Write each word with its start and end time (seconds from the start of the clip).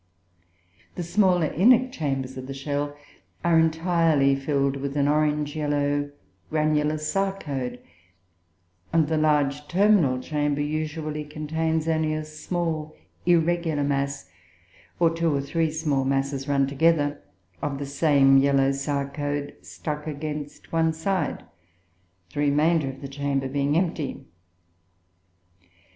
The 0.95 1.03
smaller 1.03 1.53
inner 1.53 1.87
chambers 1.91 2.35
of 2.35 2.47
the 2.47 2.55
shell 2.55 2.97
are 3.43 3.59
entirely 3.59 4.35
filled 4.35 4.77
with 4.77 4.97
an 4.97 5.07
orange 5.07 5.55
yellow 5.55 6.09
granular 6.49 6.97
sarcode; 6.97 7.77
and 8.91 9.07
the 9.07 9.17
large 9.19 9.67
terminal 9.67 10.19
chamber 10.19 10.59
usually 10.61 11.23
contains 11.23 11.87
only 11.87 12.15
a 12.15 12.25
small 12.25 12.95
irregular 13.27 13.83
mass, 13.83 14.27
or 14.99 15.11
two 15.13 15.35
or 15.35 15.41
three 15.41 15.69
small 15.69 16.03
masses 16.03 16.47
run 16.47 16.65
together, 16.65 17.21
of 17.61 17.77
the 17.77 17.85
same 17.85 18.39
yellow 18.39 18.71
sarcode 18.71 19.63
stuck 19.63 20.07
against 20.07 20.71
one 20.73 20.93
side, 20.93 21.43
the 22.33 22.39
remainder 22.39 22.89
of 22.89 23.01
the 23.01 23.07
chamber 23.07 23.47
being 23.47 23.77
empty. 23.77 24.25